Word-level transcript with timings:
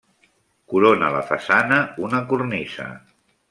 Corona 0.73 1.11
la 1.17 1.21
façana 1.33 1.79
una 2.09 2.23
cornisa. 2.33 2.93